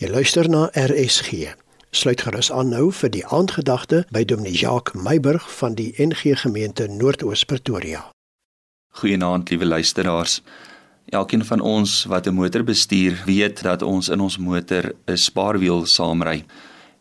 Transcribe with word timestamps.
Jy 0.00 0.08
luister 0.08 0.46
na 0.48 0.70
RSG. 0.72 1.50
Sluit 1.92 2.22
gerus 2.24 2.48
aan 2.48 2.70
nou 2.72 2.86
vir 2.88 3.10
die 3.12 3.20
aandgedagte 3.36 3.98
by 4.08 4.22
Dominee 4.24 4.56
Jacques 4.56 4.96
Meiburg 4.96 5.44
van 5.58 5.76
die 5.76 5.90
NG 6.00 6.38
Gemeente 6.40 6.86
Noordoos 6.88 7.42
Pretoria. 7.44 8.00
Goeienaand, 8.96 9.52
liewe 9.52 9.68
luisteraars. 9.68 10.38
Elkeen 11.12 11.44
van 11.44 11.60
ons 11.60 12.06
wat 12.08 12.26
'n 12.26 12.34
motor 12.34 12.64
bestuur, 12.64 13.20
weet 13.26 13.62
dat 13.62 13.82
ons 13.82 14.08
in 14.08 14.20
ons 14.20 14.38
motor 14.38 14.94
'n 15.04 15.16
spaarwiel 15.16 15.86
saamry. 15.86 16.44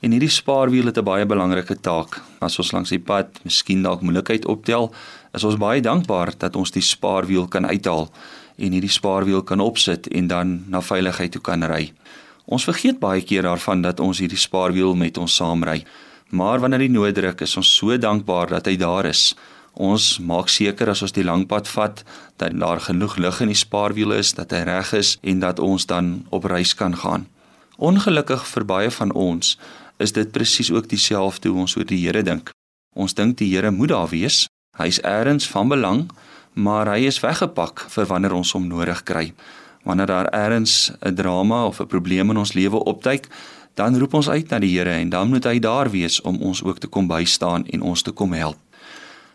En 0.00 0.10
hierdie 0.10 0.34
spaarwiel 0.40 0.86
het 0.86 0.98
'n 0.98 1.04
baie 1.04 1.26
belangrike 1.26 1.80
taak. 1.80 2.20
As 2.40 2.58
ons 2.58 2.72
langs 2.72 2.90
die 2.90 3.00
pad 3.00 3.28
miskien 3.44 3.82
dalk 3.82 4.00
moeilikheid 4.00 4.46
optel, 4.46 4.92
is 5.32 5.44
ons 5.44 5.56
baie 5.56 5.80
dankbaar 5.80 6.32
dat 6.38 6.56
ons 6.56 6.70
die 6.70 6.82
spaarwiel 6.82 7.46
kan 7.46 7.66
uithaal 7.66 8.10
en 8.56 8.72
hierdie 8.72 8.90
spaarwiel 8.90 9.42
kan 9.42 9.60
opsit 9.60 10.08
en 10.08 10.26
dan 10.26 10.64
na 10.68 10.80
veiligheid 10.80 11.30
toe 11.30 11.40
kan 11.40 11.62
ry. 11.62 11.92
Ons 12.48 12.64
vergeet 12.64 12.96
baie 12.96 13.20
keer 13.20 13.44
daarvan 13.44 13.82
dat 13.84 14.00
ons 14.00 14.22
hierdie 14.22 14.40
spaarwiel 14.40 14.94
met 14.96 15.18
ons 15.20 15.34
saamry. 15.36 15.82
Maar 16.32 16.60
wanneer 16.60 16.86
die 16.86 16.92
nood 16.92 17.14
druk, 17.16 17.42
is 17.44 17.56
ons 17.60 17.68
so 17.76 17.96
dankbaar 18.00 18.48
dat 18.56 18.68
hy 18.68 18.76
daar 18.80 19.08
is. 19.08 19.34
Ons 19.76 20.16
maak 20.18 20.48
seker 20.48 20.88
as 20.90 21.02
ons 21.04 21.12
die 21.12 21.24
lang 21.24 21.44
pad 21.48 21.68
vat 21.68 22.00
dat 22.40 22.56
daar 22.56 22.80
genoeg 22.80 23.18
lug 23.20 23.40
in 23.44 23.52
die 23.52 23.58
spaarwiel 23.58 24.16
is, 24.16 24.32
dat 24.34 24.52
hy 24.56 24.64
reg 24.64 24.94
is 24.96 25.16
en 25.22 25.44
dat 25.44 25.60
ons 25.60 25.86
dan 25.86 26.24
op 26.32 26.48
reis 26.48 26.72
kan 26.74 26.96
gaan. 26.96 27.28
Ongelukkig 27.76 28.42
vir 28.48 28.64
baie 28.64 28.90
van 28.90 29.12
ons 29.12 29.58
is 30.02 30.12
dit 30.16 30.32
presies 30.32 30.72
ook 30.72 30.88
dieselfde 30.88 31.52
hoe 31.52 31.66
ons 31.66 31.76
oor 31.76 31.86
die 31.86 32.00
Here 32.00 32.22
dink. 32.22 32.50
Ons 32.96 33.14
dink 33.14 33.36
die 33.38 33.52
Here 33.52 33.70
moet 33.70 33.92
daar 33.92 34.08
wees. 34.08 34.46
Hy's 34.78 34.98
eers 35.04 35.46
van 35.52 35.68
belang, 35.68 36.08
maar 36.54 36.88
hy 36.90 37.06
is 37.06 37.20
weggepak 37.22 37.86
vir 37.92 38.08
wanneer 38.10 38.34
ons 38.34 38.54
hom 38.56 38.66
nodig 38.66 39.04
kry. 39.04 39.32
Wanneer 39.88 40.06
daar 40.06 40.28
eers 40.34 40.92
'n 41.00 41.14
drama 41.14 41.66
of 41.66 41.80
'n 41.80 41.86
probleem 41.86 42.30
in 42.30 42.36
ons 42.36 42.52
lewe 42.52 42.84
opduik, 42.84 43.28
dan 43.74 43.98
roep 43.98 44.14
ons 44.14 44.28
uit 44.28 44.48
na 44.50 44.58
die 44.58 44.78
Here 44.78 44.90
en 44.90 45.08
dan 45.08 45.28
moet 45.28 45.44
hy 45.44 45.58
daar 45.58 45.90
wees 45.90 46.20
om 46.20 46.36
ons 46.36 46.62
ook 46.62 46.78
te 46.78 46.86
kom 46.86 47.06
bystaan 47.06 47.66
en 47.66 47.80
ons 47.80 48.02
te 48.02 48.10
kom 48.10 48.32
help. 48.32 48.58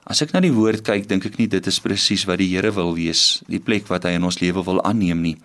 As 0.03 0.21
ek 0.21 0.31
na 0.31 0.39
die 0.39 0.53
woord 0.53 0.81
kyk, 0.81 1.07
dink 1.07 1.25
ek 1.25 1.37
nie 1.37 1.47
dit 1.47 1.67
is 1.67 1.79
presies 1.79 2.25
wat 2.25 2.37
die 2.37 2.49
Here 2.51 2.71
wil 2.71 2.93
wees, 2.93 3.41
die 3.47 3.59
plek 3.59 3.87
wat 3.87 4.03
hy 4.03 4.09
in 4.19 4.23
ons 4.23 4.39
lewe 4.39 4.63
wil 4.63 4.83
aanneem 4.83 5.21
nie. 5.21 5.37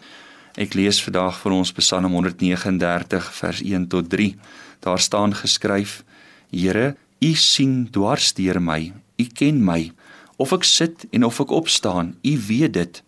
Ek 0.59 0.75
lees 0.75 0.99
vandag 1.03 1.39
vir 1.39 1.53
ons 1.53 1.73
Psalm 1.73 2.13
139 2.13 3.33
vers 3.33 3.63
1 3.63 3.87
tot 3.89 4.09
3. 4.11 4.35
Daar 4.81 4.99
staan 4.99 5.35
geskryf: 5.35 6.03
Here, 6.51 6.97
U 7.23 7.35
sien 7.35 7.89
dwars 7.91 8.33
deur 8.35 8.61
my. 8.61 8.93
U 9.19 9.25
ken 9.25 9.65
my. 9.65 9.93
Of 10.37 10.53
ek 10.53 10.65
sit 10.65 11.07
en 11.13 11.25
of 11.25 11.41
ek 11.41 11.51
opstaan, 11.51 12.17
U 12.23 12.39
weet 12.49 12.73
dit. 12.73 13.03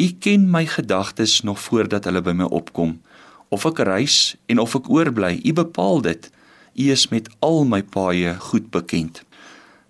U 0.00 0.08
ken 0.18 0.50
my 0.50 0.66
gedagtes 0.66 1.40
nog 1.40 1.60
voordat 1.60 2.04
hulle 2.04 2.22
by 2.24 2.32
my 2.32 2.46
opkom. 2.48 3.00
Of 3.52 3.66
ek 3.68 3.82
reis 3.84 4.36
en 4.48 4.62
of 4.62 4.72
ek 4.78 4.88
oorbly, 4.88 5.34
U 5.44 5.52
bepaal 5.52 6.00
dit. 6.06 6.30
U 6.72 6.84
is 6.94 7.08
met 7.12 7.28
al 7.44 7.66
my 7.68 7.82
paaie 7.82 8.32
goed 8.48 8.70
bekend. 8.72 9.20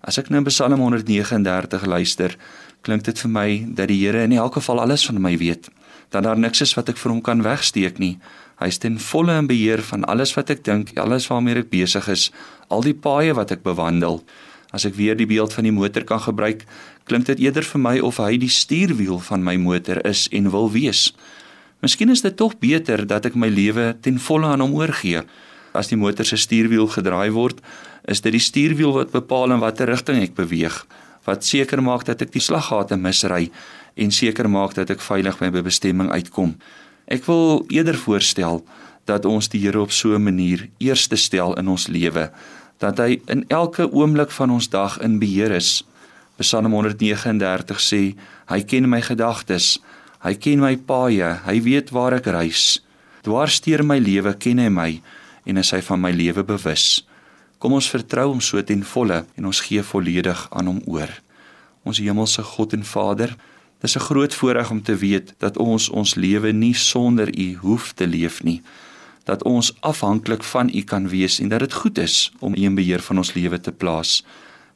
As 0.03 0.17
ek 0.19 0.27
nou 0.33 0.41
Psalm 0.49 0.81
139 0.83 1.85
luister, 1.87 2.35
klink 2.83 3.05
dit 3.07 3.23
vir 3.23 3.31
my 3.31 3.47
dat 3.77 3.87
die 3.87 4.01
Here 4.01 4.25
in 4.27 4.35
elk 4.35 4.57
geval 4.59 4.83
alles 4.83 5.05
van 5.07 5.21
my 5.21 5.37
weet. 5.37 5.69
Dat 6.11 6.27
daar 6.27 6.39
niks 6.39 6.65
is 6.65 6.75
wat 6.75 6.91
ek 6.91 6.99
vir 6.99 7.13
hom 7.13 7.21
kan 7.23 7.45
wegsteek 7.45 8.01
nie. 8.01 8.17
Hy 8.59 8.67
is 8.67 8.81
ten 8.83 8.99
volle 8.99 9.37
in 9.39 9.47
beheer 9.47 9.79
van 9.93 10.03
alles 10.11 10.35
wat 10.35 10.51
ek 10.51 10.65
dink, 10.67 10.91
alles 10.99 11.29
waarmee 11.31 11.63
ek 11.63 11.71
besig 11.71 12.09
is, 12.11 12.31
al 12.67 12.83
die 12.83 12.97
paaie 12.97 13.31
wat 13.37 13.53
ek 13.55 13.63
bewandel. 13.63 14.19
As 14.71 14.85
ek 14.87 14.95
weer 14.95 15.17
die 15.19 15.27
beeld 15.27 15.53
van 15.53 15.67
die 15.67 15.75
motor 15.75 16.03
kan 16.07 16.21
gebruik, 16.23 16.63
klink 17.03 17.27
dit 17.27 17.43
eerder 17.43 17.65
vir 17.67 17.81
my 17.83 17.95
of 17.99 18.21
hy 18.23 18.37
die 18.39 18.51
stuurwiel 18.51 19.19
van 19.27 19.43
my 19.43 19.57
motor 19.59 19.99
is 20.07 20.27
en 20.31 20.51
wil 20.53 20.71
wees. 20.71 21.09
Miskien 21.83 22.13
is 22.13 22.23
dit 22.23 22.35
tog 22.37 22.55
beter 22.61 23.03
dat 23.07 23.25
ek 23.27 23.35
my 23.35 23.49
lewe 23.51 23.91
ten 24.01 24.19
volle 24.21 24.47
aan 24.47 24.63
hom 24.63 24.75
oorgee. 24.79 25.23
As 25.75 25.91
die 25.91 25.99
motor 25.99 26.27
se 26.27 26.37
stuurwiel 26.39 26.87
gedraai 26.91 27.31
word, 27.35 27.59
is 28.07 28.23
dit 28.23 28.35
die 28.35 28.43
stuurwiel 28.43 28.93
wat 28.95 29.11
bepaal 29.15 29.55
in 29.55 29.63
watter 29.63 29.89
rigting 29.91 30.21
ek 30.21 30.35
beweeg, 30.37 30.77
wat 31.27 31.43
seker 31.45 31.81
maak 31.83 32.05
dat 32.07 32.21
ek 32.23 32.31
die 32.33 32.43
slaggate 32.43 32.97
misry 32.99 33.49
en 33.99 34.13
seker 34.13 34.47
maak 34.49 34.75
dat 34.77 34.93
ek 34.93 35.03
veilig 35.03 35.39
by 35.39 35.51
my 35.51 35.63
bestemming 35.65 36.11
uitkom. 36.13 36.55
Ek 37.11 37.25
wil 37.27 37.65
eerder 37.73 37.97
voorstel 37.99 38.61
dat 39.09 39.25
ons 39.25 39.49
die 39.51 39.59
Here 39.59 39.81
op 39.81 39.91
so 39.91 40.15
'n 40.15 40.23
manier 40.23 40.69
eerste 40.79 41.17
stel 41.17 41.57
in 41.57 41.67
ons 41.67 41.87
lewe 41.87 42.31
dat 42.81 42.99
hy 42.99 43.19
in 43.31 43.45
elke 43.53 43.85
oomblik 43.87 44.33
van 44.33 44.51
ons 44.57 44.69
dag 44.73 44.97
in 45.05 45.19
beheer 45.21 45.53
is. 45.53 45.83
Psalm 46.41 46.73
139 46.73 47.81
sê 47.81 48.01
hy 48.49 48.59
ken 48.65 48.89
my 48.89 49.01
gedagtes, 49.05 49.77
hy 50.25 50.33
ken 50.35 50.63
my 50.63 50.73
paaie, 50.77 51.35
hy 51.45 51.57
weet 51.61 51.93
waar 51.93 52.17
ek 52.17 52.31
reis. 52.33 52.81
Dwarsteer 53.21 53.85
my 53.85 53.99
lewe 54.01 54.33
ken 54.33 54.59
hy 54.59 54.69
my 54.73 54.91
en 55.45 55.61
is 55.61 55.71
hy 55.71 55.81
van 55.85 56.01
my 56.01 56.11
lewe 56.11 56.43
bewus. 56.43 57.05
Kom 57.61 57.77
ons 57.77 57.89
vertrou 57.93 58.31
hom 58.33 58.41
so 58.41 58.61
ten 58.65 58.81
volle 58.81 59.21
en 59.37 59.49
ons 59.49 59.63
gee 59.67 59.85
volledig 59.85 60.47
aan 60.49 60.73
hom 60.73 60.81
oor. 60.89 61.13
Ons 61.85 62.01
hemelse 62.01 62.41
God 62.45 62.73
en 62.73 62.85
Vader, 62.85 63.37
Dis 63.81 63.95
'n 63.95 63.99
groot 63.99 64.33
voorreg 64.33 64.69
om 64.69 64.81
te 64.81 64.95
weet 64.95 65.33
dat 65.37 65.57
ons 65.57 65.89
ons 65.89 66.15
lewe 66.15 66.51
nie 66.51 66.73
sonder 66.73 67.37
U 67.37 67.55
hoef 67.55 67.91
te 67.93 68.07
leef 68.07 68.43
nie. 68.43 68.61
Dat 69.23 69.43
ons 69.43 69.73
afhanklik 69.79 70.43
van 70.43 70.69
U 70.73 70.81
kan 70.81 71.07
wees 71.07 71.39
en 71.39 71.49
dat 71.49 71.59
dit 71.59 71.73
goed 71.73 71.97
is 71.97 72.31
om 72.39 72.53
U 72.53 72.61
in 72.61 72.75
beheer 72.75 73.01
van 73.01 73.17
ons 73.17 73.33
lewe 73.33 73.59
te 73.59 73.71
plaas. 73.71 74.21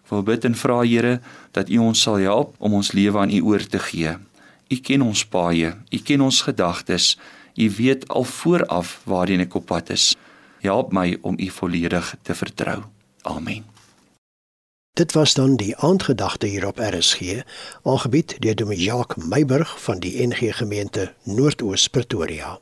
Ek 0.06 0.13
wil 0.13 0.23
bid 0.23 0.45
en 0.45 0.56
vra 0.56 0.81
Here 0.85 1.19
dat 1.51 1.69
U 1.69 1.78
ons 1.78 2.01
sal 2.01 2.22
help 2.22 2.56
om 2.57 2.73
ons 2.73 2.91
lewe 2.94 3.19
aan 3.19 3.33
U 3.33 3.41
oor 3.41 3.66
te 3.66 3.79
gee. 3.79 4.17
U 4.69 4.75
ken 4.81 5.01
ons 5.01 5.25
paaie, 5.25 5.73
U 5.91 5.97
ken 5.97 6.22
ons 6.22 6.41
gedagtes. 6.41 7.16
U 7.56 7.69
weet 7.78 8.07
al 8.07 8.23
vooraf 8.23 9.00
waarheen 9.06 9.45
ek 9.45 9.56
op 9.56 9.66
pad 9.66 9.89
is. 9.89 10.13
Help 10.62 10.91
my 10.94 11.17
om 11.22 11.38
U 11.39 11.50
volledig 11.50 12.16
te 12.22 12.35
vertrou. 12.35 12.83
Amen. 13.23 13.66
Dit 14.95 15.12
was 15.12 15.33
dan 15.33 15.56
die 15.56 15.75
aandgedagte 15.77 16.47
hier 16.47 16.67
op 16.67 16.79
RSG, 16.79 17.41
aangebied 17.83 18.35
deur 18.39 18.56
Dominee 18.56 18.83
Jacques 18.83 19.25
Meiburg 19.25 19.81
van 19.83 20.00
die 20.00 20.27
NG 20.27 20.56
Gemeente 20.56 21.13
Noordoos 21.23 21.88
Pretoria. 21.88 22.59